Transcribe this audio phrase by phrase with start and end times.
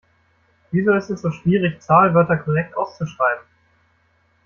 [0.71, 3.45] Wieso ist es so schwierig, Zahlwörter korrekt auszuschreiben?